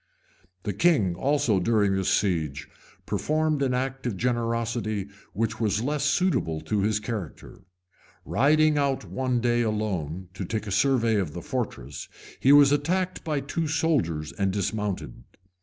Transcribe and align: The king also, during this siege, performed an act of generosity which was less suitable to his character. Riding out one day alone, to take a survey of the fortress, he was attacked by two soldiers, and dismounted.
The 0.63 0.73
king 0.73 1.13
also, 1.13 1.59
during 1.59 1.93
this 1.95 2.09
siege, 2.09 2.67
performed 3.05 3.61
an 3.61 3.75
act 3.75 4.07
of 4.07 4.17
generosity 4.17 5.09
which 5.33 5.59
was 5.59 5.83
less 5.83 6.03
suitable 6.03 6.59
to 6.61 6.81
his 6.81 6.99
character. 6.99 7.61
Riding 8.25 8.79
out 8.79 9.05
one 9.05 9.41
day 9.41 9.61
alone, 9.61 10.29
to 10.33 10.43
take 10.43 10.65
a 10.65 10.71
survey 10.71 11.17
of 11.17 11.33
the 11.33 11.41
fortress, 11.43 12.09
he 12.39 12.51
was 12.51 12.71
attacked 12.71 13.23
by 13.23 13.41
two 13.41 13.67
soldiers, 13.67 14.31
and 14.31 14.51
dismounted. 14.51 15.23